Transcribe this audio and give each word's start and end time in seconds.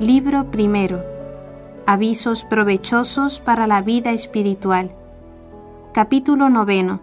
Libro 0.00 0.52
primero. 0.52 1.02
Avisos 1.84 2.44
provechosos 2.44 3.40
para 3.40 3.66
la 3.66 3.82
vida 3.82 4.12
espiritual. 4.12 4.92
Capítulo 5.92 6.48
noveno. 6.48 7.00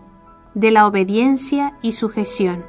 De 0.53 0.71
la 0.71 0.87
obediencia 0.87 1.73
y 1.81 1.91
sujeción. 1.91 2.63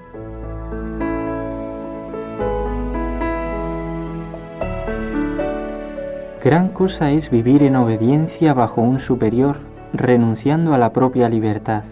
Gran 6.43 6.71
cosa 6.71 7.13
es 7.13 7.31
vivir 7.31 7.63
en 7.63 7.77
obediencia 7.77 8.53
bajo 8.53 8.81
un 8.81 8.99
superior, 8.99 9.59
renunciando 9.93 10.75
a 10.75 10.79
la 10.79 10.93
propia 10.93 11.29
libertad. 11.29 11.85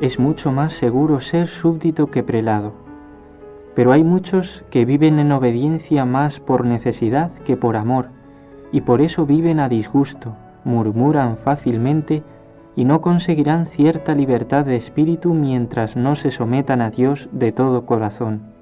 Es 0.00 0.18
mucho 0.18 0.52
más 0.52 0.72
seguro 0.72 1.20
ser 1.20 1.48
súbdito 1.48 2.06
que 2.06 2.22
prelado. 2.22 2.87
Pero 3.78 3.92
hay 3.92 4.02
muchos 4.02 4.64
que 4.70 4.84
viven 4.84 5.20
en 5.20 5.30
obediencia 5.30 6.04
más 6.04 6.40
por 6.40 6.64
necesidad 6.64 7.30
que 7.44 7.56
por 7.56 7.76
amor, 7.76 8.08
y 8.72 8.80
por 8.80 9.00
eso 9.00 9.24
viven 9.24 9.60
a 9.60 9.68
disgusto, 9.68 10.34
murmuran 10.64 11.36
fácilmente 11.36 12.24
y 12.74 12.84
no 12.84 13.00
conseguirán 13.00 13.66
cierta 13.66 14.16
libertad 14.16 14.64
de 14.64 14.74
espíritu 14.74 15.32
mientras 15.32 15.94
no 15.94 16.16
se 16.16 16.32
sometan 16.32 16.80
a 16.80 16.90
Dios 16.90 17.28
de 17.30 17.52
todo 17.52 17.86
corazón. 17.86 18.52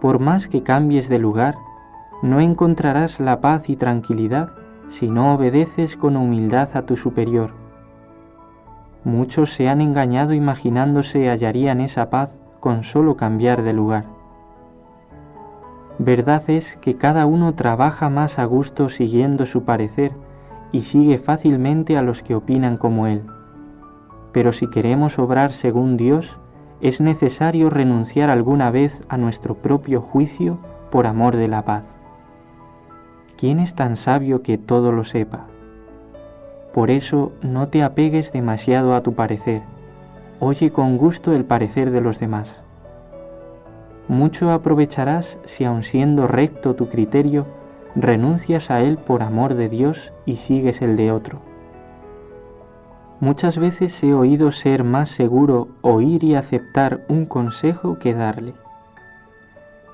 Por 0.00 0.20
más 0.20 0.48
que 0.48 0.62
cambies 0.62 1.10
de 1.10 1.18
lugar, 1.18 1.56
no 2.22 2.40
encontrarás 2.40 3.20
la 3.20 3.42
paz 3.42 3.68
y 3.68 3.76
tranquilidad 3.76 4.52
si 4.88 5.10
no 5.10 5.34
obedeces 5.34 5.98
con 5.98 6.16
humildad 6.16 6.70
a 6.78 6.86
tu 6.86 6.96
superior. 6.96 7.50
Muchos 9.04 9.52
se 9.52 9.68
han 9.68 9.82
engañado 9.82 10.32
imaginándose 10.32 11.28
hallarían 11.28 11.82
esa 11.82 12.08
paz 12.08 12.30
con 12.66 12.82
solo 12.82 13.16
cambiar 13.16 13.62
de 13.62 13.72
lugar. 13.72 14.06
Verdad 16.00 16.42
es 16.50 16.76
que 16.78 16.96
cada 16.96 17.24
uno 17.24 17.54
trabaja 17.54 18.10
más 18.10 18.40
a 18.40 18.44
gusto 18.44 18.88
siguiendo 18.88 19.46
su 19.46 19.62
parecer 19.62 20.10
y 20.72 20.80
sigue 20.80 21.18
fácilmente 21.18 21.96
a 21.96 22.02
los 22.02 22.24
que 22.24 22.34
opinan 22.34 22.76
como 22.76 23.06
él. 23.06 23.22
Pero 24.32 24.50
si 24.50 24.66
queremos 24.66 25.20
obrar 25.20 25.52
según 25.52 25.96
Dios, 25.96 26.40
es 26.80 27.00
necesario 27.00 27.70
renunciar 27.70 28.30
alguna 28.30 28.72
vez 28.72 29.00
a 29.08 29.16
nuestro 29.16 29.54
propio 29.54 30.00
juicio 30.00 30.58
por 30.90 31.06
amor 31.06 31.36
de 31.36 31.46
la 31.46 31.64
paz. 31.64 31.84
¿quién 33.36 33.60
es 33.60 33.76
tan 33.76 33.96
sabio 33.96 34.42
que 34.42 34.58
todo 34.58 34.90
lo 34.90 35.04
sepa? 35.04 35.46
Por 36.74 36.90
eso 36.90 37.30
no 37.42 37.68
te 37.68 37.84
apegues 37.84 38.32
demasiado 38.32 38.96
a 38.96 39.04
tu 39.04 39.14
parecer, 39.14 39.62
oye 40.40 40.70
con 40.70 40.98
gusto 40.98 41.32
el 41.32 41.44
parecer 41.44 41.90
de 41.90 42.00
los 42.00 42.18
demás. 42.18 42.62
Mucho 44.08 44.52
aprovecharás 44.52 45.38
si 45.44 45.64
aun 45.64 45.82
siendo 45.82 46.26
recto 46.26 46.74
tu 46.74 46.88
criterio, 46.88 47.46
renuncias 47.94 48.70
a 48.70 48.80
él 48.80 48.98
por 48.98 49.22
amor 49.22 49.54
de 49.54 49.68
Dios 49.68 50.12
y 50.26 50.36
sigues 50.36 50.82
el 50.82 50.96
de 50.96 51.10
otro. 51.10 51.40
Muchas 53.18 53.58
veces 53.58 54.04
he 54.04 54.12
oído 54.12 54.50
ser 54.50 54.84
más 54.84 55.08
seguro 55.08 55.68
oír 55.80 56.22
y 56.22 56.34
aceptar 56.34 57.04
un 57.08 57.24
consejo 57.24 57.98
que 57.98 58.12
darle. 58.12 58.52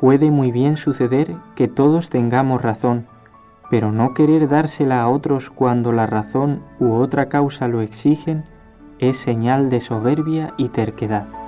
Puede 0.01 0.33
muy 0.33 0.51
bien 0.51 0.77
suceder 0.77 1.37
que 1.55 1.69
todos 1.69 2.11
tengamos 2.11 2.61
razón, 2.61 3.07
pero 3.71 3.93
no 3.93 4.13
querer 4.13 4.49
dársela 4.49 5.01
a 5.01 5.09
otros 5.09 5.49
cuando 5.49 5.93
la 5.93 6.07
razón 6.07 6.63
u 6.81 6.95
otra 6.95 7.29
causa 7.29 7.69
lo 7.69 7.81
exigen 7.81 8.45
es 8.99 9.17
señal 9.17 9.71
de 9.71 9.81
soberbia 9.81 10.55
y 10.57 10.69
terquedad. 10.69 11.42